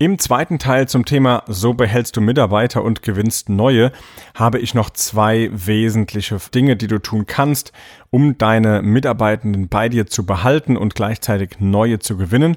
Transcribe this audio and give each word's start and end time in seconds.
Im 0.00 0.20
zweiten 0.20 0.60
Teil 0.60 0.86
zum 0.86 1.04
Thema 1.04 1.42
So 1.48 1.74
behältst 1.74 2.16
du 2.16 2.20
Mitarbeiter 2.20 2.84
und 2.84 3.02
gewinnst 3.02 3.48
neue 3.48 3.90
habe 4.32 4.60
ich 4.60 4.72
noch 4.72 4.90
zwei 4.90 5.50
wesentliche 5.52 6.38
Dinge, 6.54 6.76
die 6.76 6.86
du 6.86 7.00
tun 7.00 7.26
kannst, 7.26 7.72
um 8.10 8.38
deine 8.38 8.80
Mitarbeitenden 8.80 9.66
bei 9.66 9.88
dir 9.88 10.06
zu 10.06 10.24
behalten 10.24 10.76
und 10.76 10.94
gleichzeitig 10.94 11.58
neue 11.58 11.98
zu 11.98 12.16
gewinnen. 12.16 12.56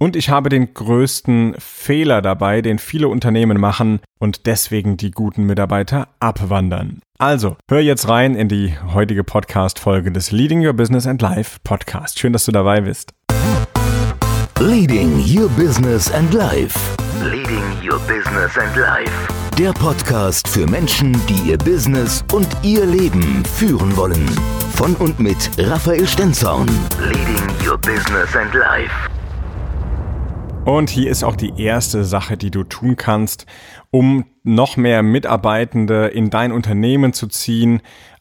Und 0.00 0.16
ich 0.16 0.30
habe 0.30 0.48
den 0.48 0.74
größten 0.74 1.54
Fehler 1.60 2.22
dabei, 2.22 2.60
den 2.60 2.80
viele 2.80 3.06
Unternehmen 3.06 3.60
machen 3.60 4.00
und 4.18 4.46
deswegen 4.46 4.96
die 4.96 5.12
guten 5.12 5.44
Mitarbeiter 5.44 6.08
abwandern. 6.18 7.02
Also, 7.18 7.56
hör 7.68 7.80
jetzt 7.80 8.08
rein 8.08 8.34
in 8.34 8.48
die 8.48 8.74
heutige 8.92 9.22
Podcast-Folge 9.22 10.10
des 10.10 10.32
Leading 10.32 10.66
Your 10.66 10.72
Business 10.72 11.06
and 11.06 11.22
Life 11.22 11.60
Podcast. 11.62 12.18
Schön, 12.18 12.32
dass 12.32 12.46
du 12.46 12.50
dabei 12.50 12.80
bist. 12.80 13.12
Leading 14.60 15.20
Your 15.20 15.48
Business 15.56 16.10
and 16.10 16.34
Life. 16.34 16.76
Leading 17.22 17.64
Your 17.82 17.98
Business 18.00 18.58
and 18.58 18.76
Life. 18.76 19.10
Der 19.56 19.72
Podcast 19.72 20.46
für 20.46 20.66
Menschen, 20.66 21.18
die 21.26 21.48
ihr 21.48 21.56
Business 21.56 22.22
und 22.30 22.46
ihr 22.62 22.84
Leben 22.84 23.42
führen 23.46 23.96
wollen. 23.96 24.28
Von 24.74 24.94
und 24.96 25.18
mit 25.18 25.50
Raphael 25.56 26.06
Stenzorn. 26.06 26.68
Leading 27.00 27.66
Your 27.66 27.78
Business 27.78 28.36
and 28.36 28.52
Life. 28.52 28.92
Und 30.66 30.90
hier 30.90 31.10
ist 31.10 31.24
auch 31.24 31.36
die 31.36 31.54
erste 31.56 32.04
Sache, 32.04 32.36
die 32.36 32.50
du 32.50 32.64
tun 32.64 32.96
kannst, 32.96 33.46
um 33.90 34.26
noch 34.42 34.76
mehr 34.76 35.02
Mitarbeitende 35.02 36.08
in 36.08 36.28
dein 36.28 36.52
Unternehmen 36.52 37.14
zu 37.14 37.28
ziehen. 37.28 37.80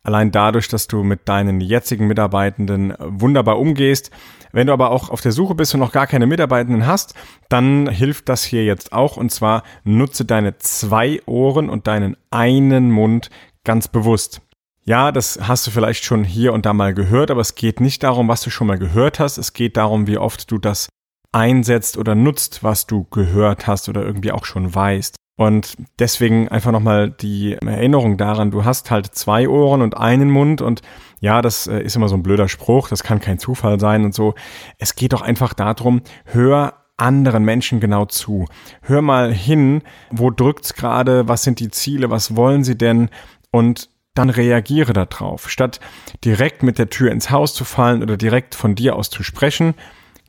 Allein 0.10 0.32
dadurch, 0.32 0.68
dass 0.68 0.88
du 0.88 1.04
mit 1.04 1.30
deinen 1.30 1.62
jetzigen 1.62 2.08
Mitarbeitenden 2.08 2.96
wunderbar 2.98 3.60
umgehst. 3.60 4.10
Wenn 4.52 4.66
du 4.66 4.74
aber 4.74 4.90
auch 4.90 5.12
auf 5.12 5.22
der 5.22 5.32
Suche 5.32 5.54
bist 5.54 5.76
und 5.76 5.82
noch 5.82 5.92
gar 5.92 6.08
keine 6.08 6.26
Mitarbeitenden 6.26 6.88
hast, 6.88 7.14
dann 7.48 7.88
hilft 7.88 8.28
das 8.28 8.44
hier 8.44 8.66
jetzt 8.66 8.92
auch. 8.92 9.18
Und 9.18 9.32
zwar 9.32 9.62
nutze 9.84 10.26
deine 10.26 10.58
zwei 10.58 11.22
Ohren 11.28 11.70
und 11.70 11.86
deinen 11.86 12.18
einen 12.32 12.90
Mund 12.90 13.30
ganz 13.64 13.88
bewusst. 13.88 14.42
Ja, 14.84 15.12
das 15.12 15.42
hast 15.48 15.68
du 15.68 15.70
vielleicht 15.70 16.04
schon 16.04 16.24
hier 16.24 16.54
und 16.54 16.66
da 16.66 16.74
mal 16.74 16.96
gehört, 16.96 17.30
aber 17.30 17.42
es 17.42 17.54
geht 17.54 17.80
nicht 17.80 18.02
darum, 18.02 18.30
was 18.30 18.42
du 18.42 18.50
schon 18.50 18.66
mal 18.66 18.80
gehört 18.80 19.20
hast. 19.20 19.38
Es 19.38 19.54
geht 19.54 19.78
darum, 19.78 20.08
wie 20.08 20.18
oft 20.18 20.50
du 20.50 20.58
das 20.58 20.90
einsetzt 21.32 21.98
oder 22.00 22.16
nutzt, 22.16 22.64
was 22.64 22.88
du 22.88 23.04
gehört 23.12 23.68
hast 23.68 23.88
oder 23.88 24.04
irgendwie 24.04 24.32
auch 24.32 24.46
schon 24.46 24.74
weißt. 24.74 25.18
Und 25.40 25.78
deswegen 26.00 26.50
einfach 26.50 26.74
nochmal 26.74 27.12
die 27.12 27.54
Erinnerung 27.54 28.18
daran, 28.18 28.52
du 28.52 28.66
hast 28.66 28.92
halt 28.92 29.16
zwei 29.16 29.48
Ohren 29.48 29.82
und 29.82 29.96
einen 29.96 30.30
Mund 30.30 30.62
und 30.62 30.82
ja, 31.22 31.42
das 31.42 31.66
äh, 31.66 31.80
ist 31.80 31.96
immer 31.96 32.10
so 32.10 32.16
ein 32.16 32.24
blöder 32.24 32.50
Spruch, 32.50 32.90
das 32.90 33.04
kann 33.04 33.22
kein 33.22 33.40
Zufall 33.40 33.80
sein 33.80 34.04
und 34.04 34.14
so. 34.14 34.34
Es 34.80 34.96
geht 34.96 35.14
doch 35.14 35.22
einfach 35.22 35.54
darum, 35.54 36.02
hör 36.26 36.74
anderen 36.98 37.46
Menschen 37.46 37.80
genau 37.80 38.04
zu. 38.04 38.48
Hör 38.82 39.02
mal 39.02 39.32
hin, 39.32 39.82
wo 40.12 40.30
drückt's 40.30 40.74
gerade, 40.74 41.30
was 41.30 41.44
sind 41.44 41.62
die 41.62 41.72
Ziele, 41.72 42.10
was 42.10 42.36
wollen 42.36 42.66
sie 42.66 42.78
denn 42.78 43.08
und 43.50 43.90
dann 44.16 44.30
reagiere 44.30 44.92
darauf. 44.92 45.50
Statt 45.50 45.80
direkt 46.26 46.64
mit 46.64 46.78
der 46.78 46.90
Tür 46.90 47.14
ins 47.14 47.32
Haus 47.32 47.54
zu 47.54 47.64
fallen 47.64 48.04
oder 48.04 48.18
direkt 48.18 48.56
von 48.56 48.76
dir 48.76 48.98
aus 48.98 49.10
zu 49.10 49.24
sprechen, 49.24 49.74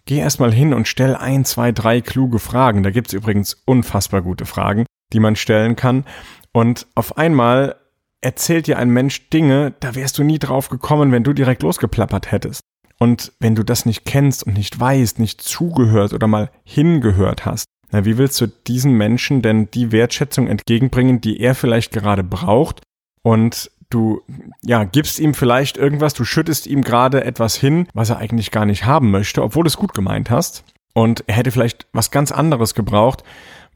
Geh 0.07 0.19
erstmal 0.19 0.53
hin 0.53 0.75
und 0.75 0.89
stell 0.89 1.15
ein, 1.15 1.45
zwei, 1.45 1.71
drei 1.71 2.01
kluge 2.01 2.39
Fragen. 2.39 2.83
Da 2.83 2.91
gibt's 2.91 3.13
übrigens 3.13 3.63
unfassbar 3.65 4.23
gute 4.23 4.45
Fragen, 4.45 4.85
die 5.13 5.21
man 5.21 5.37
stellen 5.37 5.77
kann. 5.77 6.05
Und 6.53 6.87
auf 6.95 7.17
einmal 7.17 7.77
erzählt 8.21 8.67
dir 8.67 8.79
ein 8.79 8.91
Mensch 8.91 9.31
Dinge, 9.31 9.75
da 9.81 9.95
wärst 9.95 10.19
du 10.19 10.25
nie 10.25 10.39
drauf 10.39 10.69
gekommen, 10.69 11.13
wenn 11.13 11.25
du 11.25 11.33
direkt 11.33 11.63
losgeplappert 11.63 12.31
hättest. 12.33 12.61
Und 12.99 13.33
wenn 13.41 13.55
du 13.55 13.65
das 13.65 13.87
nicht 13.87 14.05
kennst 14.05 14.47
und 14.47 14.55
nicht 14.55 14.79
weißt, 14.79 15.19
nicht 15.19 15.41
zugehört 15.41 16.13
oder 16.13 16.27
mal 16.27 16.51
hingehört 16.65 17.47
hast, 17.47 17.65
na, 17.93 18.05
wie 18.05 18.19
willst 18.19 18.41
du 18.41 18.47
diesen 18.47 18.93
Menschen 18.93 19.43
denn 19.43 19.71
die 19.71 19.91
Wertschätzung 19.91 20.47
entgegenbringen, 20.47 21.21
die 21.21 21.41
er 21.41 21.55
vielleicht 21.55 21.93
gerade 21.93 22.23
braucht? 22.23 22.83
Und 23.23 23.71
du 23.91 24.23
ja 24.63 24.85
gibst 24.85 25.19
ihm 25.19 25.35
vielleicht 25.35 25.77
irgendwas, 25.77 26.15
du 26.15 26.25
schüttest 26.25 26.67
ihm 26.67 26.83
gerade 26.83 27.25
etwas 27.25 27.57
hin, 27.57 27.89
was 27.93 28.11
er 28.11 28.19
eigentlich 28.19 28.51
gar 28.51 28.65
nicht 28.65 28.85
haben 28.85 29.11
möchte, 29.11 29.43
obwohl 29.43 29.65
du 29.65 29.69
es 29.69 29.77
gut 29.77 29.95
gemeint 29.95 30.31
hast. 30.31 30.65
Und 30.95 31.25
er 31.27 31.35
hätte 31.35 31.51
vielleicht 31.51 31.87
was 31.93 32.11
ganz 32.11 32.33
anderes 32.33 32.75
gebraucht, 32.75 33.25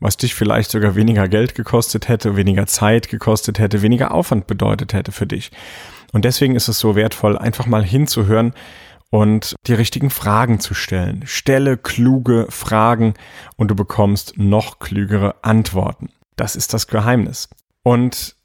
was 0.05 0.19
dich 0.19 0.35
vielleicht 0.35 0.71
sogar 0.71 0.97
weniger 0.97 1.29
Geld 1.29 1.55
gekostet 1.55 2.09
hätte, 2.09 2.37
weniger 2.37 2.67
Zeit 2.67 3.09
gekostet 3.09 3.59
hätte, 3.59 3.81
weniger 3.81 4.13
Aufwand 4.13 4.47
bedeutet 4.47 4.93
hätte 4.93 5.13
für 5.13 5.27
dich. 5.27 5.51
Und 6.13 6.27
deswegen 6.27 6.57
ist 6.57 6.69
es 6.69 6.79
so 6.79 6.95
wertvoll, 6.95 7.39
einfach 7.39 7.65
mal 7.65 7.83
hinzuhören 7.83 8.53
und 9.09 9.55
die 9.67 9.73
richtigen 9.73 10.11
Fragen 10.11 10.61
zu 10.61 10.75
stellen. 10.75 11.23
Stelle 11.25 11.79
kluge 11.79 12.47
Fragen 12.51 13.15
und 13.57 13.69
du 13.69 13.75
bekommst 13.75 14.37
noch 14.37 14.79
klügere 14.79 15.37
Antworten. 15.41 16.11
Das 16.37 16.55
ist 16.55 16.75
das 16.75 16.87
Geheimnis. 16.87 17.49
Und 17.83 18.37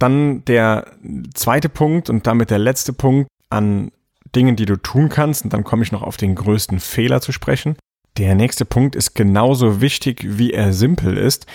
dann 0.00 0.44
der 0.46 0.90
zweite 1.34 1.68
Punkt 1.68 2.10
und 2.10 2.26
damit 2.26 2.50
der 2.50 2.58
letzte 2.58 2.92
Punkt 2.92 3.28
an 3.48 3.92
Dingen, 4.34 4.56
die 4.56 4.66
du 4.66 4.74
tun 4.74 5.08
kannst. 5.08 5.44
Und 5.44 5.52
dann 5.52 5.62
komme 5.62 5.84
ich 5.84 5.92
noch 5.92 6.02
auf 6.02 6.16
den 6.16 6.34
größten 6.34 6.80
Fehler 6.80 7.20
zu 7.20 7.30
sprechen. 7.30 7.76
Der 8.20 8.34
nächste 8.34 8.66
Punkt 8.66 8.96
ist 8.96 9.14
genauso 9.14 9.80
wichtig, 9.80 10.20
wie 10.36 10.52
er 10.52 10.74
simpel 10.74 11.16
ist. 11.16 11.46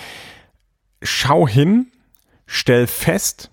Schau 1.00 1.46
hin, 1.46 1.92
stell 2.44 2.88
fest 2.88 3.52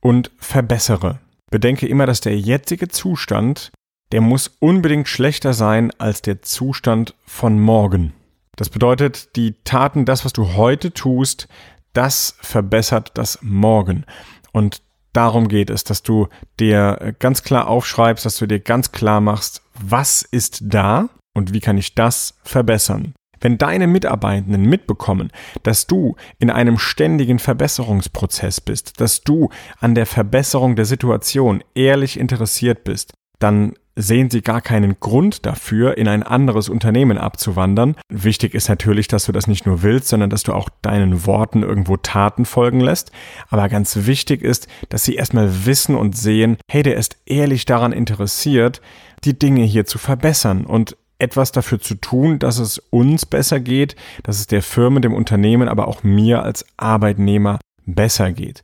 und 0.00 0.32
verbessere. 0.38 1.20
Bedenke 1.52 1.86
immer, 1.86 2.04
dass 2.04 2.20
der 2.20 2.36
jetzige 2.36 2.88
Zustand, 2.88 3.70
der 4.10 4.22
muss 4.22 4.56
unbedingt 4.58 5.06
schlechter 5.06 5.54
sein 5.54 5.92
als 5.98 6.20
der 6.20 6.42
Zustand 6.42 7.14
von 7.24 7.60
morgen. 7.60 8.12
Das 8.56 8.70
bedeutet, 8.70 9.36
die 9.36 9.54
Taten, 9.62 10.04
das, 10.04 10.24
was 10.24 10.32
du 10.32 10.54
heute 10.54 10.92
tust, 10.92 11.46
das 11.92 12.34
verbessert 12.40 13.12
das 13.14 13.38
Morgen. 13.40 14.04
Und 14.50 14.82
darum 15.12 15.46
geht 15.46 15.70
es, 15.70 15.84
dass 15.84 16.02
du 16.02 16.26
dir 16.58 17.14
ganz 17.20 17.44
klar 17.44 17.68
aufschreibst, 17.68 18.26
dass 18.26 18.36
du 18.36 18.48
dir 18.48 18.58
ganz 18.58 18.90
klar 18.90 19.20
machst, 19.20 19.62
was 19.74 20.22
ist 20.22 20.58
da 20.64 21.08
und 21.34 21.52
wie 21.52 21.60
kann 21.60 21.78
ich 21.78 21.94
das 21.94 22.38
verbessern. 22.42 23.14
Wenn 23.40 23.58
deine 23.58 23.86
Mitarbeitenden 23.86 24.62
mitbekommen, 24.62 25.30
dass 25.62 25.86
du 25.86 26.16
in 26.38 26.50
einem 26.50 26.78
ständigen 26.78 27.38
Verbesserungsprozess 27.38 28.60
bist, 28.60 29.00
dass 29.00 29.22
du 29.22 29.50
an 29.78 29.94
der 29.94 30.06
Verbesserung 30.06 30.74
der 30.74 30.86
Situation 30.86 31.62
ehrlich 31.74 32.18
interessiert 32.18 32.84
bist, 32.84 33.12
dann 33.38 33.74
sehen 33.94 34.30
sie 34.30 34.42
gar 34.42 34.60
keinen 34.60 35.00
Grund 35.00 35.44
dafür, 35.44 35.98
in 35.98 36.06
ein 36.06 36.22
anderes 36.22 36.68
Unternehmen 36.68 37.18
abzuwandern. 37.18 37.96
Wichtig 38.08 38.54
ist 38.54 38.68
natürlich, 38.68 39.08
dass 39.08 39.26
du 39.26 39.32
das 39.32 39.48
nicht 39.48 39.66
nur 39.66 39.82
willst, 39.82 40.08
sondern 40.08 40.30
dass 40.30 40.44
du 40.44 40.52
auch 40.52 40.68
deinen 40.82 41.26
Worten 41.26 41.64
irgendwo 41.64 41.96
Taten 41.96 42.44
folgen 42.44 42.78
lässt. 42.78 43.10
Aber 43.50 43.68
ganz 43.68 44.06
wichtig 44.06 44.42
ist, 44.42 44.68
dass 44.88 45.04
sie 45.04 45.16
erstmal 45.16 45.66
wissen 45.66 45.96
und 45.96 46.16
sehen, 46.16 46.58
hey, 46.70 46.84
der 46.84 46.96
ist 46.96 47.16
ehrlich 47.26 47.64
daran 47.64 47.92
interessiert, 47.92 48.80
die 49.24 49.36
Dinge 49.36 49.64
hier 49.64 49.84
zu 49.84 49.98
verbessern 49.98 50.64
und 50.64 50.96
etwas 51.18 51.52
dafür 51.52 51.80
zu 51.80 51.94
tun, 51.96 52.38
dass 52.38 52.58
es 52.58 52.78
uns 52.90 53.26
besser 53.26 53.60
geht, 53.60 53.96
dass 54.22 54.38
es 54.38 54.46
der 54.46 54.62
Firma, 54.62 55.00
dem 55.00 55.14
Unternehmen, 55.14 55.68
aber 55.68 55.88
auch 55.88 56.02
mir 56.02 56.42
als 56.42 56.64
Arbeitnehmer 56.76 57.58
besser 57.86 58.32
geht. 58.32 58.62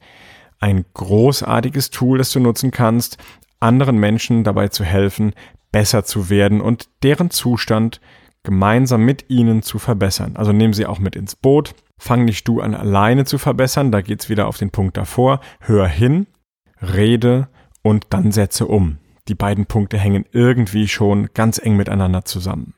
Ein 0.61 0.85
großartiges 0.95 1.91
Tool, 1.91 2.19
das 2.19 2.31
du 2.31 2.41
nutzen 2.41 2.71
kannst, 2.71 3.19
anderen 3.61 3.99
Menschen 3.99 4.45
dabei 4.45 4.69
zu 4.69 4.85
helfen, 4.85 5.33
besser 5.73 6.05
zu 6.05 6.31
werden 6.31 6.61
und 6.61 6.89
deren 7.03 7.31
Zustand 7.31 8.01
gemeinsam 8.45 9.05
mit 9.05 9.29
ihnen 9.29 9.63
zu 9.63 9.79
verbessern. 9.79 10.37
Also 10.37 10.53
nehmen 10.53 10.75
sie 10.75 10.87
auch 10.87 10.99
mit 10.99 11.17
ins 11.17 11.35
Boot. 11.35 11.75
Fang 11.99 12.25
nicht 12.25 12.47
du 12.47 12.61
an 12.61 12.75
alleine 12.75 13.25
zu 13.25 13.39
verbessern, 13.39 13.91
da 13.91 14.01
geht's 14.01 14.29
wieder 14.29 14.47
auf 14.47 14.59
den 14.59 14.71
Punkt 14.71 14.97
davor. 14.97 15.41
Hör 15.61 15.89
hin, 15.89 16.27
rede 16.81 17.49
und 17.83 18.07
dann 18.11 18.31
setze 18.31 18.67
um. 18.67 18.99
Die 19.29 19.35
beiden 19.35 19.67
Punkte 19.67 19.99
hängen 19.99 20.27
irgendwie 20.33 20.87
schon 20.89 21.29
ganz 21.33 21.59
eng 21.59 21.77
miteinander 21.77 22.25
zusammen. 22.25 22.75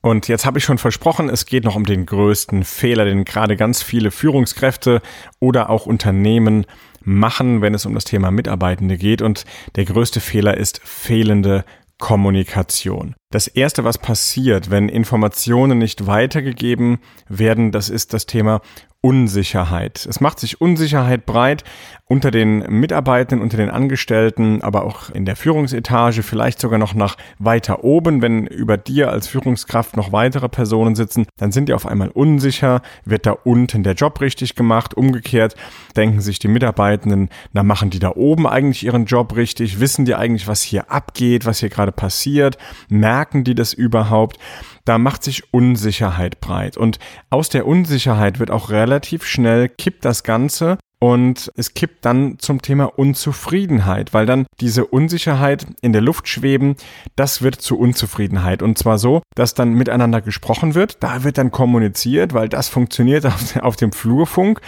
Und 0.00 0.28
jetzt 0.28 0.46
habe 0.46 0.58
ich 0.58 0.64
schon 0.64 0.78
versprochen, 0.78 1.28
es 1.28 1.46
geht 1.46 1.64
noch 1.64 1.74
um 1.74 1.84
den 1.84 2.06
größten 2.06 2.62
Fehler, 2.62 3.04
den 3.04 3.24
gerade 3.24 3.56
ganz 3.56 3.82
viele 3.82 4.12
Führungskräfte 4.12 5.02
oder 5.40 5.70
auch 5.70 5.86
Unternehmen 5.86 6.66
machen, 7.02 7.62
wenn 7.62 7.74
es 7.74 7.84
um 7.84 7.94
das 7.94 8.04
Thema 8.04 8.30
Mitarbeitende 8.30 8.96
geht. 8.96 9.22
Und 9.22 9.44
der 9.74 9.84
größte 9.84 10.20
Fehler 10.20 10.56
ist 10.56 10.80
fehlende 10.84 11.64
Kommunikation. 11.98 13.16
Das 13.30 13.46
erste, 13.46 13.84
was 13.84 13.98
passiert, 13.98 14.70
wenn 14.70 14.88
Informationen 14.88 15.76
nicht 15.76 16.06
weitergegeben 16.06 16.98
werden, 17.28 17.72
das 17.72 17.90
ist 17.90 18.14
das 18.14 18.24
Thema 18.24 18.62
Unsicherheit. 19.00 20.06
Es 20.06 20.20
macht 20.20 20.40
sich 20.40 20.60
Unsicherheit 20.60 21.24
breit 21.24 21.62
unter 22.06 22.32
den 22.32 22.60
Mitarbeitenden, 22.68 23.44
unter 23.44 23.56
den 23.56 23.70
Angestellten, 23.70 24.60
aber 24.62 24.84
auch 24.84 25.10
in 25.10 25.24
der 25.24 25.36
Führungsetage, 25.36 26.24
vielleicht 26.24 26.58
sogar 26.58 26.80
noch 26.80 26.94
nach 26.94 27.16
weiter 27.38 27.84
oben, 27.84 28.22
wenn 28.22 28.46
über 28.46 28.76
dir 28.76 29.12
als 29.12 29.28
Führungskraft 29.28 29.96
noch 29.96 30.10
weitere 30.10 30.48
Personen 30.48 30.96
sitzen, 30.96 31.26
dann 31.36 31.52
sind 31.52 31.68
die 31.68 31.74
auf 31.74 31.86
einmal 31.86 32.08
unsicher, 32.08 32.82
wird 33.04 33.26
da 33.26 33.32
unten 33.32 33.84
der 33.84 33.92
Job 33.92 34.20
richtig 34.20 34.56
gemacht, 34.56 34.94
umgekehrt 34.94 35.54
denken 35.96 36.20
sich 36.20 36.40
die 36.40 36.48
Mitarbeitenden, 36.48 37.28
na 37.52 37.62
machen 37.62 37.90
die 37.90 38.00
da 38.00 38.12
oben 38.16 38.48
eigentlich 38.48 38.84
ihren 38.84 39.04
Job 39.04 39.36
richtig, 39.36 39.78
wissen 39.78 40.06
die 40.06 40.14
eigentlich, 40.16 40.48
was 40.48 40.62
hier 40.62 40.90
abgeht, 40.90 41.46
was 41.46 41.60
hier 41.60 41.68
gerade 41.68 41.92
passiert, 41.92 42.58
merken 42.88 43.17
merken 43.18 43.42
die 43.42 43.56
das 43.56 43.72
überhaupt? 43.72 44.38
Da 44.84 44.96
macht 44.96 45.24
sich 45.24 45.52
Unsicherheit 45.52 46.40
breit. 46.40 46.76
Und 46.76 47.00
aus 47.30 47.48
der 47.48 47.66
Unsicherheit 47.66 48.38
wird 48.38 48.52
auch 48.52 48.70
relativ 48.70 49.24
schnell, 49.26 49.68
kippt 49.68 50.04
das 50.04 50.22
Ganze 50.22 50.78
und 51.00 51.52
es 51.56 51.74
kippt 51.74 52.04
dann 52.04 52.38
zum 52.38 52.62
Thema 52.62 52.84
Unzufriedenheit, 52.96 54.14
weil 54.14 54.24
dann 54.24 54.46
diese 54.60 54.86
Unsicherheit 54.86 55.66
in 55.80 55.92
der 55.92 56.00
Luft 56.00 56.28
schweben, 56.28 56.76
das 57.16 57.42
wird 57.42 57.60
zu 57.60 57.76
Unzufriedenheit. 57.76 58.62
Und 58.62 58.78
zwar 58.78 58.98
so, 58.98 59.22
dass 59.34 59.54
dann 59.54 59.74
miteinander 59.74 60.20
gesprochen 60.20 60.76
wird, 60.76 61.02
da 61.02 61.24
wird 61.24 61.38
dann 61.38 61.50
kommuniziert, 61.50 62.34
weil 62.34 62.48
das 62.48 62.68
funktioniert 62.68 63.26
auf, 63.26 63.56
auf 63.56 63.74
dem 63.74 63.90
Flurfunk. 63.90 64.60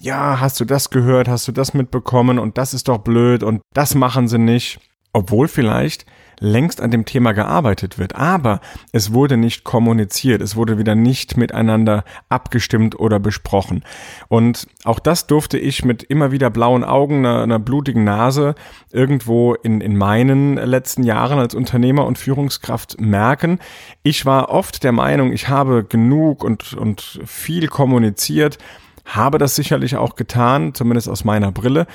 Ja, 0.00 0.40
hast 0.40 0.58
du 0.60 0.64
das 0.64 0.88
gehört, 0.88 1.28
hast 1.28 1.46
du 1.46 1.52
das 1.52 1.74
mitbekommen 1.74 2.38
und 2.38 2.56
das 2.56 2.72
ist 2.72 2.88
doch 2.88 2.98
blöd 2.98 3.42
und 3.42 3.60
das 3.74 3.94
machen 3.94 4.28
sie 4.28 4.38
nicht. 4.38 4.80
Obwohl 5.12 5.48
vielleicht 5.48 6.06
längst 6.40 6.80
an 6.80 6.90
dem 6.90 7.04
Thema 7.04 7.32
gearbeitet 7.32 7.98
wird. 7.98 8.14
Aber 8.14 8.60
es 8.92 9.12
wurde 9.12 9.36
nicht 9.36 9.64
kommuniziert, 9.64 10.42
es 10.42 10.56
wurde 10.56 10.78
wieder 10.78 10.94
nicht 10.94 11.36
miteinander 11.36 12.04
abgestimmt 12.28 12.98
oder 12.98 13.18
besprochen. 13.18 13.84
Und 14.28 14.66
auch 14.84 14.98
das 14.98 15.26
durfte 15.26 15.58
ich 15.58 15.84
mit 15.84 16.02
immer 16.02 16.32
wieder 16.32 16.50
blauen 16.50 16.84
Augen, 16.84 17.26
einer, 17.26 17.42
einer 17.42 17.58
blutigen 17.58 18.04
Nase 18.04 18.54
irgendwo 18.92 19.54
in, 19.54 19.80
in 19.80 19.96
meinen 19.96 20.56
letzten 20.56 21.02
Jahren 21.02 21.38
als 21.38 21.54
Unternehmer 21.54 22.06
und 22.06 22.18
Führungskraft 22.18 23.00
merken. 23.00 23.58
Ich 24.02 24.26
war 24.26 24.50
oft 24.50 24.84
der 24.84 24.92
Meinung, 24.92 25.32
ich 25.32 25.48
habe 25.48 25.84
genug 25.84 26.44
und, 26.44 26.74
und 26.74 27.20
viel 27.24 27.68
kommuniziert 27.68 28.58
habe 29.08 29.38
das 29.38 29.56
sicherlich 29.56 29.96
auch 29.96 30.16
getan, 30.16 30.74
zumindest 30.74 31.08
aus 31.08 31.24
meiner 31.24 31.50
Brille, 31.50 31.86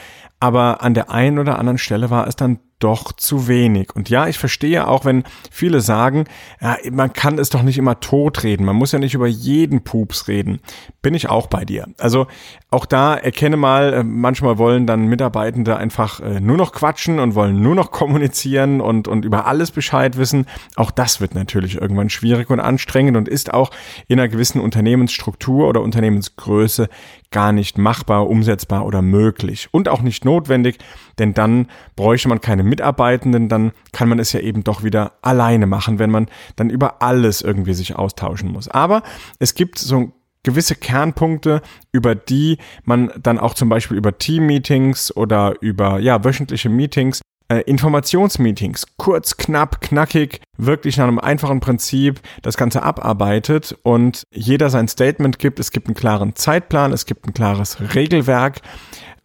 aber 0.44 0.84
an 0.84 0.94
der 0.94 1.10
einen 1.10 1.40
oder 1.40 1.58
anderen 1.58 1.78
Stelle 1.78 2.10
war 2.10 2.28
es 2.28 2.36
dann 2.36 2.60
doch 2.80 3.14
zu 3.14 3.48
wenig. 3.48 3.96
Und 3.96 4.10
ja, 4.10 4.28
ich 4.28 4.38
verstehe 4.38 4.86
auch, 4.90 5.06
wenn 5.06 5.24
viele 5.50 5.80
sagen, 5.80 6.26
ja, 6.60 6.76
man 6.92 7.14
kann 7.14 7.40
es 7.40 7.50
doch 7.50 7.64
nicht 7.64 7.78
immer 7.78 8.02
totreden, 8.02 8.66
man 8.66 8.76
muss 8.76 8.92
ja 8.92 9.00
nicht 9.00 9.14
über 9.14 9.28
jeden 9.28 9.86
Pups 9.86 10.28
reden. 10.28 10.60
Bin 11.02 11.14
ich 11.14 11.30
auch 11.30 11.48
bei 11.48 11.64
dir. 11.64 11.88
Also 11.98 12.28
auch 12.72 12.86
da 12.86 13.16
erkenne 13.16 13.56
mal, 13.56 13.94
äh, 13.94 14.04
manchmal 14.04 14.58
wollen 14.58 14.86
dann 14.86 15.06
Mitarbeitende 15.06 15.78
einfach 15.78 16.20
äh, 16.20 16.42
nur 16.42 16.58
noch 16.58 16.74
quatschen 16.74 17.20
und 17.20 17.36
wollen 17.36 17.62
nur 17.62 17.76
noch 17.76 17.92
kommunizieren 17.92 18.82
und, 18.82 19.08
und 19.08 19.24
über 19.24 19.48
alles 19.48 19.72
Bescheid 19.72 20.18
wissen. 20.18 20.46
Auch 20.76 20.92
das 20.92 21.22
wird 21.22 21.36
natürlich 21.36 21.80
irgendwann 21.80 22.10
schwierig 22.10 22.50
und 22.50 22.60
anstrengend 22.60 23.16
und 23.16 23.30
ist 23.30 23.54
auch 23.54 23.72
in 24.10 24.20
einer 24.20 24.28
gewissen 24.28 24.60
Unternehmensstruktur 24.60 25.70
oder 25.70 25.82
Unternehmensgröße 25.82 26.90
gar 27.32 27.52
nicht 27.52 27.78
machbar, 27.78 28.30
umsetzbar 28.30 28.86
oder 28.86 29.02
möglich 29.02 29.70
und 29.72 29.88
auch 29.88 30.02
nicht 30.02 30.26
notwendig, 30.26 30.33
denn 30.42 31.34
dann 31.34 31.68
bräuchte 31.96 32.30
man 32.30 32.42
keine 32.42 32.64
Mitarbeitenden, 32.64 33.50
dann 33.50 33.72
kann 33.92 34.10
man 34.10 34.20
es 34.20 34.34
ja 34.34 34.40
eben 34.40 34.64
doch 34.64 34.84
wieder 34.84 35.14
alleine 35.22 35.68
machen, 35.68 36.00
wenn 36.00 36.10
man 36.12 36.28
dann 36.56 36.70
über 36.70 37.02
alles 37.02 37.42
irgendwie 37.42 37.74
sich 37.74 37.96
austauschen 37.96 38.52
muss. 38.52 38.68
Aber 38.68 39.04
es 39.40 39.56
gibt 39.56 39.80
so 39.80 40.12
gewisse 40.44 40.76
Kernpunkte, 40.76 41.62
über 41.92 42.16
die 42.16 42.58
man 42.84 43.12
dann 43.22 43.40
auch 43.40 43.54
zum 43.54 43.70
Beispiel 43.70 43.98
über 43.98 44.18
Team-Meetings 44.18 45.16
oder 45.16 45.56
über 45.62 46.00
ja, 46.00 46.24
wöchentliche 46.24 46.70
Meetings 46.70 47.22
äh, 47.50 47.60
Informationsmeetings, 47.62 48.86
kurz, 48.98 49.38
knapp, 49.38 49.82
knackig, 49.82 50.42
wirklich 50.58 50.98
nach 50.98 51.08
einem 51.08 51.20
einfachen 51.20 51.60
Prinzip 51.60 52.22
das 52.42 52.58
Ganze 52.58 52.84
abarbeitet 52.84 53.78
und 53.84 54.24
jeder 54.32 54.70
sein 54.70 54.88
Statement 54.88 55.40
gibt. 55.40 55.60
Es 55.60 55.72
gibt 55.72 55.88
einen 55.88 55.96
klaren 55.96 56.36
Zeitplan, 56.36 56.94
es 56.94 57.06
gibt 57.06 57.28
ein 57.28 57.34
klares 57.34 57.78
Regelwerk, 57.96 58.62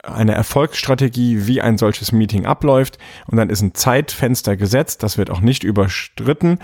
eine 0.02 0.34
Erfolgsstrategie, 0.34 1.46
wie 1.46 1.60
ein 1.60 1.78
solches 1.78 2.12
Meeting 2.12 2.46
abläuft 2.46 2.98
und 3.26 3.36
dann 3.36 3.50
ist 3.50 3.62
ein 3.62 3.74
Zeitfenster 3.74 4.56
gesetzt, 4.56 5.02
das 5.02 5.18
wird 5.18 5.30
auch 5.30 5.40
nicht 5.40 5.64
überstritten 5.64 6.58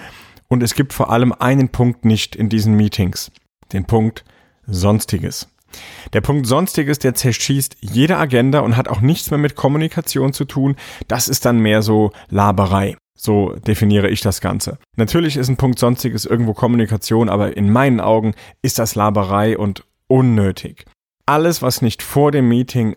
und 0.49 0.63
es 0.63 0.75
gibt 0.75 0.93
vor 0.93 1.11
allem 1.11 1.33
einen 1.33 1.71
Punkt 1.71 2.05
nicht 2.05 2.37
in 2.37 2.49
diesen 2.49 2.75
Meetings, 2.75 3.33
den 3.73 3.85
Punkt 3.85 4.25
Sonstiges. 4.67 5.49
Der 6.13 6.21
Punkt 6.21 6.47
Sonstiges, 6.47 6.99
der 6.99 7.15
zerschießt 7.15 7.79
jede 7.81 8.17
Agenda 8.17 8.61
und 8.61 8.77
hat 8.77 8.89
auch 8.89 9.01
nichts 9.01 9.31
mehr 9.31 9.39
mit 9.39 9.57
Kommunikation 9.57 10.33
zu 10.33 10.45
tun. 10.45 10.77
Das 11.09 11.29
ist 11.29 11.45
dann 11.45 11.59
mehr 11.59 11.83
so 11.83 12.13
Laberei. 12.29 12.97
So 13.17 13.55
definiere 13.55 14.09
ich 14.09 14.21
das 14.21 14.41
Ganze. 14.41 14.79
Natürlich 14.97 15.37
ist 15.37 15.49
ein 15.49 15.57
Punkt 15.57 15.79
Sonstiges 15.79 16.25
irgendwo 16.25 16.53
Kommunikation, 16.53 17.29
aber 17.29 17.57
in 17.57 17.73
meinen 17.73 18.01
Augen 18.01 18.35
ist 18.63 18.79
das 18.79 18.95
Laberei 18.95 19.57
und 19.57 19.85
unnötig. 20.09 20.85
Alles, 21.27 21.63
was 21.63 21.81
nicht 21.81 22.03
vor 22.03 22.33
dem 22.33 22.49
Meeting 22.49 22.97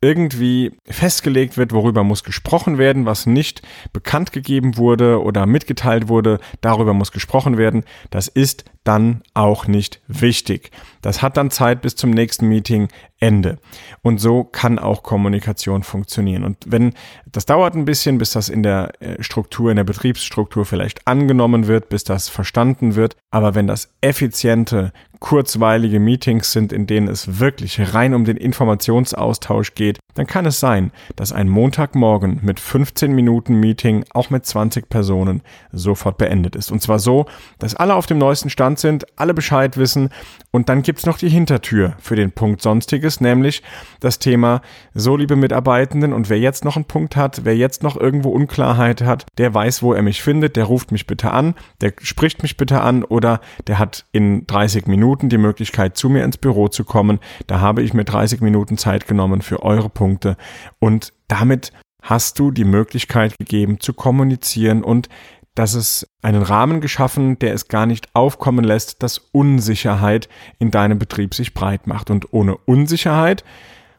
irgendwie 0.00 0.76
festgelegt 0.84 1.56
wird, 1.56 1.72
worüber 1.72 2.04
muss 2.04 2.22
gesprochen 2.22 2.78
werden, 2.78 3.06
was 3.06 3.26
nicht 3.26 3.62
bekannt 3.92 4.32
gegeben 4.32 4.76
wurde 4.76 5.22
oder 5.22 5.46
mitgeteilt 5.46 6.08
wurde, 6.08 6.38
darüber 6.60 6.92
muss 6.92 7.12
gesprochen 7.12 7.56
werden, 7.56 7.84
das 8.10 8.28
ist 8.28 8.64
dann 8.84 9.22
auch 9.34 9.66
nicht 9.66 10.00
wichtig. 10.06 10.70
Das 11.02 11.22
hat 11.22 11.36
dann 11.36 11.50
Zeit 11.50 11.80
bis 11.80 11.96
zum 11.96 12.10
nächsten 12.10 12.46
Meeting 12.46 12.88
Ende. 13.18 13.58
Und 14.02 14.18
so 14.18 14.44
kann 14.44 14.78
auch 14.78 15.02
Kommunikation 15.02 15.82
funktionieren. 15.82 16.44
Und 16.44 16.58
wenn 16.66 16.92
das 17.26 17.46
dauert 17.46 17.74
ein 17.74 17.84
bisschen, 17.84 18.18
bis 18.18 18.32
das 18.32 18.48
in 18.48 18.62
der 18.62 18.92
äh, 19.00 19.22
Struktur, 19.22 19.70
in 19.70 19.76
der 19.76 19.84
Betriebsstruktur 19.84 20.64
vielleicht 20.64 21.06
angenommen 21.06 21.66
wird, 21.66 21.88
bis 21.88 22.04
das 22.04 22.28
verstanden 22.28 22.94
wird, 22.94 23.16
aber 23.30 23.54
wenn 23.54 23.66
das 23.66 23.94
effiziente, 24.00 24.92
kurzweilige 25.20 25.98
Meetings 25.98 26.52
sind, 26.52 26.72
in 26.72 26.86
denen 26.86 27.08
es 27.08 27.38
wirklich 27.40 27.94
rein 27.94 28.14
um 28.14 28.24
den 28.24 28.36
Informationsaustausch 28.36 29.74
geht, 29.74 29.98
dann 30.14 30.26
kann 30.26 30.46
es 30.46 30.60
sein, 30.60 30.92
dass 31.16 31.32
ein 31.32 31.48
Montagmorgen 31.48 32.40
mit 32.42 32.60
15 32.60 33.12
Minuten 33.12 33.54
Meeting 33.54 34.04
auch 34.10 34.30
mit 34.30 34.46
20 34.46 34.88
Personen 34.88 35.42
sofort 35.72 36.18
beendet 36.18 36.56
ist. 36.56 36.70
Und 36.70 36.82
zwar 36.82 36.98
so, 36.98 37.26
dass 37.58 37.74
alle 37.74 37.94
auf 37.94 38.06
dem 38.06 38.18
neuesten 38.18 38.50
Stand 38.50 38.78
sind, 38.78 39.06
alle 39.16 39.34
Bescheid 39.34 39.76
wissen 39.76 40.10
und 40.50 40.68
dann 40.68 40.82
gibt's 40.82 41.06
noch 41.06 41.18
die 41.18 41.28
Hintertür 41.28 41.94
für 41.98 42.16
den 42.16 42.32
Punkt 42.32 42.62
Sonstiges, 42.62 43.05
nämlich 43.20 43.62
das 44.00 44.18
Thema, 44.18 44.60
so 44.94 45.16
liebe 45.16 45.36
Mitarbeitenden 45.36 46.12
und 46.12 46.28
wer 46.28 46.38
jetzt 46.38 46.64
noch 46.64 46.76
einen 46.76 46.84
Punkt 46.84 47.16
hat, 47.16 47.44
wer 47.44 47.56
jetzt 47.56 47.82
noch 47.82 47.96
irgendwo 47.96 48.30
Unklarheit 48.30 49.02
hat, 49.02 49.26
der 49.38 49.54
weiß, 49.54 49.82
wo 49.82 49.92
er 49.92 50.02
mich 50.02 50.22
findet, 50.22 50.56
der 50.56 50.64
ruft 50.64 50.92
mich 50.92 51.06
bitte 51.06 51.30
an, 51.30 51.54
der 51.80 51.92
spricht 52.00 52.42
mich 52.42 52.56
bitte 52.56 52.80
an 52.80 53.04
oder 53.04 53.40
der 53.66 53.78
hat 53.78 54.04
in 54.12 54.46
30 54.46 54.86
Minuten 54.86 55.28
die 55.28 55.38
Möglichkeit, 55.38 55.96
zu 55.96 56.08
mir 56.08 56.24
ins 56.24 56.38
Büro 56.38 56.68
zu 56.68 56.84
kommen. 56.84 57.20
Da 57.46 57.60
habe 57.60 57.82
ich 57.82 57.94
mir 57.94 58.04
30 58.04 58.40
Minuten 58.40 58.76
Zeit 58.76 59.06
genommen 59.06 59.42
für 59.42 59.62
eure 59.62 59.88
Punkte 59.88 60.36
und 60.78 61.12
damit 61.28 61.72
hast 62.02 62.38
du 62.38 62.52
die 62.52 62.64
Möglichkeit 62.64 63.36
gegeben 63.36 63.80
zu 63.80 63.92
kommunizieren 63.92 64.84
und 64.84 65.08
dass 65.56 65.74
es 65.74 66.06
einen 66.22 66.42
Rahmen 66.42 66.80
geschaffen, 66.80 67.38
der 67.40 67.54
es 67.54 67.66
gar 67.66 67.86
nicht 67.86 68.14
aufkommen 68.14 68.64
lässt, 68.64 69.02
dass 69.02 69.18
Unsicherheit 69.18 70.28
in 70.58 70.70
deinem 70.70 70.98
Betrieb 70.98 71.34
sich 71.34 71.54
breit 71.54 71.86
macht. 71.86 72.10
Und 72.10 72.32
ohne 72.32 72.56
Unsicherheit 72.56 73.42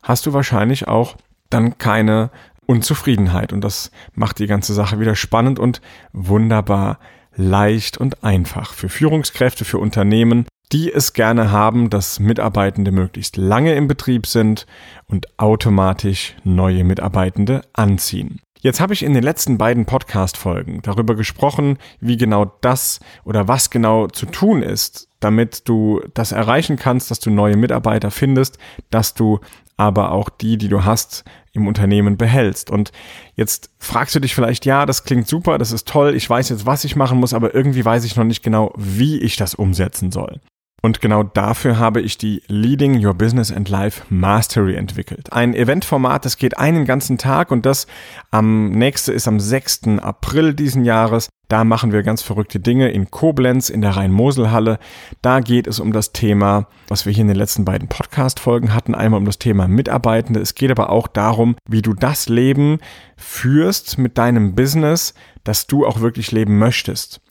hast 0.04 0.26
du 0.26 0.34
wahrscheinlich 0.34 0.88
auch 0.88 1.18
dann 1.50 1.78
keine 1.80 2.30
Unzufriedenheit. 2.68 3.54
Und 3.54 3.62
das 3.62 3.92
macht 4.14 4.40
die 4.40 4.48
ganze 4.48 4.74
Sache 4.74 5.00
wieder 5.00 5.16
spannend 5.16 5.58
und 5.58 5.82
wunderbar 6.14 7.00
leicht 7.36 7.98
und 7.98 8.24
einfach 8.24 8.74
für 8.74 8.90
Führungskräfte, 8.90 9.66
für 9.66 9.80
Unternehmen, 9.80 10.46
die 10.72 10.92
es 10.92 11.14
gerne 11.14 11.52
haben, 11.52 11.90
dass 11.90 12.20
Mitarbeitende 12.20 12.92
möglichst 12.92 13.36
lange 13.36 13.74
im 13.74 13.88
Betrieb 13.88 14.28
sind 14.28 14.68
und 15.06 15.40
automatisch 15.40 16.36
neue 16.44 16.84
Mitarbeitende 16.84 17.62
anziehen. 17.74 18.42
Jetzt 18.68 18.82
habe 18.82 18.94
ich 18.94 19.02
in 19.02 19.14
den 19.14 19.24
letzten 19.24 19.58
beiden 19.58 19.86
Podcast-Folgen 19.86 20.82
darüber 20.82 21.16
gesprochen, 21.16 21.78
wie 22.02 22.18
genau 22.18 22.52
das 22.60 23.00
oder 23.24 23.48
was 23.48 23.70
genau 23.70 24.08
zu 24.08 24.26
tun 24.26 24.62
ist, 24.62 25.08
damit 25.22 25.70
du 25.70 26.02
das 26.14 26.34
erreichen 26.34 26.76
kannst, 26.76 27.10
dass 27.10 27.22
du 27.22 27.30
neue 27.30 27.56
Mitarbeiter 27.56 28.12
findest, 28.12 28.58
dass 28.90 29.14
du 29.14 29.40
aber 29.78 30.12
auch 30.12 30.28
die, 30.28 30.58
die 30.58 30.68
du 30.68 30.84
hast, 30.84 31.24
im 31.54 31.66
Unternehmen 31.66 32.18
behältst. 32.18 32.70
Und 32.70 32.92
jetzt 33.36 33.70
fragst 33.78 34.16
du 34.16 34.20
dich 34.20 34.36
vielleicht, 34.36 34.66
ja, 34.66 34.86
das 34.86 35.06
klingt 35.06 35.30
super, 35.30 35.58
das 35.58 35.72
ist 35.72 35.88
toll, 35.88 36.14
ich 36.14 36.30
weiß 36.30 36.50
jetzt, 36.50 36.66
was 36.66 36.84
ich 36.84 36.98
machen 36.98 37.22
muss, 37.22 37.34
aber 37.34 37.56
irgendwie 37.56 37.86
weiß 37.86 38.04
ich 38.04 38.18
noch 38.18 38.26
nicht 38.26 38.44
genau, 38.44 38.74
wie 38.76 39.18
ich 39.18 39.38
das 39.38 39.56
umsetzen 39.56 40.12
soll. 40.12 40.42
Und 40.84 41.02
genau 41.02 41.24
dafür 41.24 41.80
habe 41.80 42.02
ich 42.02 42.20
die 42.20 42.44
Leading 42.48 43.04
Your 43.04 43.16
Business 43.16 43.52
and 43.52 43.68
Life 43.68 44.04
Mastery 44.10 44.76
entwickelt. 44.76 45.34
Ein 45.34 45.56
Eventformat, 45.56 46.24
das 46.24 46.38
geht 46.38 46.60
einen 46.60 46.86
ganzen 46.86 47.18
Tag 47.18 47.50
und 47.50 47.66
das 47.66 47.88
am 48.30 48.70
nächste 48.70 49.12
ist 49.12 49.28
am 49.28 49.40
6. 49.40 50.00
April 50.00 50.54
diesen 50.54 50.86
Jahres. 50.86 51.30
Da 51.48 51.64
machen 51.64 51.94
wir 51.94 52.04
ganz 52.04 52.22
verrückte 52.22 52.60
Dinge 52.60 52.92
in 52.92 53.10
Koblenz 53.10 53.70
in 53.70 53.82
der 53.82 53.96
Rhein-Mosel-Halle. 53.96 54.78
Da 55.22 55.40
geht 55.40 55.66
es 55.66 55.80
um 55.80 55.94
das 55.94 56.12
Thema, 56.12 56.68
was 56.90 57.06
wir 57.06 57.14
hier 57.14 57.22
in 57.22 57.30
den 57.30 57.38
letzten 57.38 57.66
beiden 57.66 57.88
Podcast-Folgen 57.88 58.74
hatten. 58.74 58.94
Einmal 58.94 59.20
um 59.20 59.26
das 59.26 59.40
Thema 59.40 59.68
Mitarbeitende. 59.68 60.42
Es 60.42 60.56
geht 60.56 60.70
aber 60.70 60.92
auch 60.92 61.08
darum, 61.08 61.56
wie 61.68 61.82
du 61.82 61.94
das 61.94 62.30
Leben 62.30 62.80
führst 63.16 63.98
mit 63.98 64.18
deinem 64.18 64.54
Business, 64.54 65.16
das 65.44 65.66
du 65.66 65.88
auch 65.88 66.02
wirklich 66.02 66.32
leben 66.32 66.60
möchtest. 66.60 67.22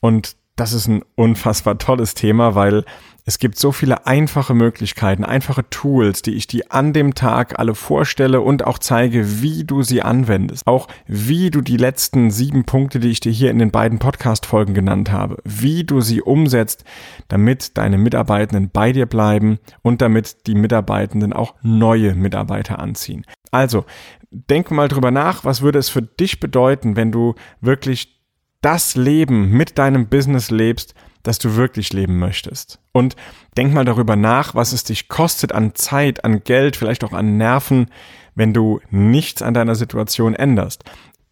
Und 0.00 0.36
das 0.56 0.72
ist 0.72 0.88
ein 0.88 1.02
unfassbar 1.14 1.78
tolles 1.78 2.14
Thema, 2.14 2.54
weil 2.54 2.84
Es 3.28 3.40
gibt 3.40 3.58
so 3.58 3.72
viele 3.72 4.06
einfache 4.06 4.54
Möglichkeiten, 4.54 5.24
einfache 5.24 5.68
Tools, 5.68 6.22
die 6.22 6.34
ich 6.34 6.46
dir 6.46 6.66
an 6.68 6.92
dem 6.92 7.14
Tag 7.14 7.58
alle 7.58 7.74
vorstelle 7.74 8.40
und 8.40 8.64
auch 8.64 8.78
zeige, 8.78 9.42
wie 9.42 9.64
du 9.64 9.82
sie 9.82 10.00
anwendest. 10.00 10.64
Auch 10.64 10.86
wie 11.08 11.50
du 11.50 11.60
die 11.60 11.76
letzten 11.76 12.30
sieben 12.30 12.62
Punkte, 12.66 13.00
die 13.00 13.10
ich 13.10 13.18
dir 13.18 13.32
hier 13.32 13.50
in 13.50 13.58
den 13.58 13.72
beiden 13.72 13.98
Podcast-Folgen 13.98 14.74
genannt 14.74 15.10
habe, 15.10 15.38
wie 15.42 15.82
du 15.82 16.00
sie 16.00 16.22
umsetzt, 16.22 16.84
damit 17.26 17.76
deine 17.76 17.98
Mitarbeitenden 17.98 18.70
bei 18.70 18.92
dir 18.92 19.06
bleiben 19.06 19.58
und 19.82 20.02
damit 20.02 20.46
die 20.46 20.54
Mitarbeitenden 20.54 21.32
auch 21.32 21.54
neue 21.62 22.14
Mitarbeiter 22.14 22.78
anziehen. 22.78 23.26
Also, 23.50 23.86
denk 24.30 24.70
mal 24.70 24.86
drüber 24.86 25.10
nach, 25.10 25.44
was 25.44 25.62
würde 25.62 25.80
es 25.80 25.88
für 25.88 26.02
dich 26.02 26.38
bedeuten, 26.38 26.94
wenn 26.94 27.10
du 27.10 27.34
wirklich 27.60 28.15
das 28.60 28.96
Leben 28.96 29.50
mit 29.50 29.78
deinem 29.78 30.08
Business 30.08 30.50
lebst, 30.50 30.94
das 31.22 31.38
du 31.38 31.56
wirklich 31.56 31.92
leben 31.92 32.18
möchtest. 32.18 32.78
Und 32.92 33.16
denk 33.56 33.74
mal 33.74 33.84
darüber 33.84 34.16
nach, 34.16 34.54
was 34.54 34.72
es 34.72 34.84
dich 34.84 35.08
kostet 35.08 35.52
an 35.52 35.74
Zeit, 35.74 36.24
an 36.24 36.44
Geld, 36.44 36.76
vielleicht 36.76 37.04
auch 37.04 37.12
an 37.12 37.36
Nerven, 37.36 37.90
wenn 38.34 38.52
du 38.52 38.80
nichts 38.90 39.42
an 39.42 39.54
deiner 39.54 39.74
Situation 39.74 40.34
änderst. 40.34 40.84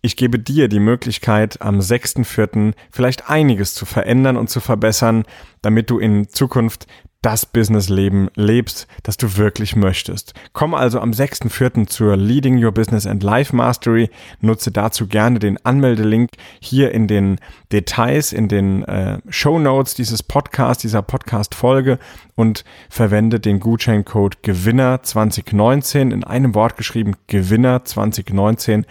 Ich 0.02 0.16
gebe 0.16 0.38
dir 0.38 0.68
die 0.68 0.80
Möglichkeit, 0.80 1.62
am 1.62 1.78
6.4. 1.78 2.74
vielleicht 2.90 3.30
einiges 3.30 3.72
zu 3.72 3.86
verändern 3.86 4.36
und 4.36 4.50
zu 4.50 4.60
verbessern, 4.60 5.24
damit 5.62 5.88
du 5.88 5.98
in 5.98 6.28
Zukunft 6.28 6.86
das 7.24 7.46
Businessleben 7.46 8.28
lebst, 8.34 8.86
das 9.02 9.16
du 9.16 9.38
wirklich 9.38 9.76
möchtest. 9.76 10.34
Komm 10.52 10.74
also 10.74 11.00
am 11.00 11.12
6.4. 11.12 11.86
zur 11.86 12.18
Leading 12.18 12.62
Your 12.62 12.72
Business 12.72 13.06
and 13.06 13.22
Life 13.22 13.56
Mastery. 13.56 14.10
Nutze 14.40 14.70
dazu 14.70 15.06
gerne 15.06 15.38
den 15.38 15.56
Anmeldelink 15.64 16.32
hier 16.60 16.92
in 16.92 17.08
den 17.08 17.38
Details, 17.72 18.34
in 18.34 18.48
den 18.48 18.84
äh, 18.84 19.20
Show 19.30 19.58
Notes 19.58 19.94
dieses 19.94 20.22
Podcasts, 20.22 20.82
dieser 20.82 21.00
Podcast-Folge 21.00 21.98
und 22.34 22.62
verwende 22.90 23.40
den 23.40 23.58
Gutscheincode 23.58 24.42
Gewinner 24.42 25.02
2019 25.02 26.10
in 26.10 26.24
einem 26.24 26.54
Wort 26.54 26.76
geschrieben 26.76 27.14
Gewinner 27.26 27.86
2019 27.86 28.84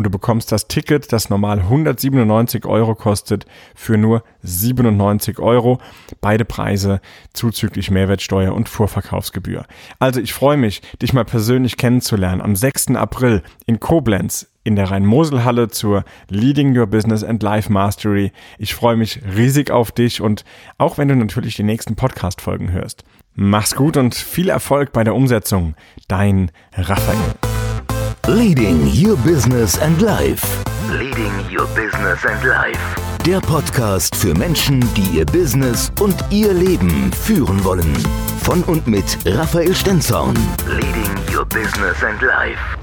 und 0.00 0.04
du 0.04 0.10
bekommst 0.10 0.50
das 0.50 0.66
Ticket, 0.66 1.12
das 1.12 1.28
normal 1.28 1.58
197 1.58 2.64
Euro 2.64 2.94
kostet, 2.94 3.44
für 3.74 3.98
nur 3.98 4.22
97 4.40 5.38
Euro. 5.40 5.78
Beide 6.22 6.46
Preise 6.46 7.02
zuzüglich 7.34 7.90
Mehrwertsteuer 7.90 8.54
und 8.54 8.70
Vorverkaufsgebühr. 8.70 9.66
Also 9.98 10.20
ich 10.20 10.32
freue 10.32 10.56
mich, 10.56 10.80
dich 11.02 11.12
mal 11.12 11.26
persönlich 11.26 11.76
kennenzulernen 11.76 12.40
am 12.40 12.56
6. 12.56 12.96
April 12.96 13.42
in 13.66 13.78
Koblenz 13.78 14.50
in 14.64 14.74
der 14.74 14.90
Rhein-Mosel-Halle 14.90 15.68
zur 15.68 16.04
Leading 16.30 16.74
Your 16.74 16.86
Business 16.86 17.22
and 17.22 17.42
Life 17.42 17.70
Mastery. 17.70 18.32
Ich 18.56 18.74
freue 18.74 18.96
mich 18.96 19.20
riesig 19.36 19.70
auf 19.70 19.92
dich 19.92 20.22
und 20.22 20.46
auch 20.78 20.96
wenn 20.96 21.08
du 21.08 21.14
natürlich 21.14 21.56
die 21.56 21.62
nächsten 21.62 21.94
Podcast-Folgen 21.94 22.72
hörst. 22.72 23.04
Mach's 23.34 23.74
gut 23.74 23.98
und 23.98 24.14
viel 24.14 24.48
Erfolg 24.48 24.92
bei 24.94 25.04
der 25.04 25.14
Umsetzung. 25.14 25.74
Dein 26.08 26.50
Raphael. 26.72 27.49
Leading 28.30 28.86
Your 28.86 29.16
Business 29.16 29.76
and 29.82 30.00
Life. 30.00 30.62
Leading 30.88 31.32
Your 31.50 31.66
Business 31.74 32.24
and 32.24 32.44
Life. 32.44 32.78
Der 33.26 33.40
Podcast 33.40 34.14
für 34.14 34.32
Menschen, 34.34 34.78
die 34.94 35.18
ihr 35.18 35.26
Business 35.26 35.90
und 35.98 36.14
ihr 36.30 36.54
Leben 36.54 37.12
führen 37.12 37.64
wollen. 37.64 37.92
Von 38.44 38.62
und 38.62 38.86
mit 38.86 39.18
Raphael 39.26 39.74
Stenzorn. 39.74 40.36
Leading 40.68 41.36
Your 41.36 41.44
Business 41.44 42.04
and 42.04 42.22
Life. 42.22 42.79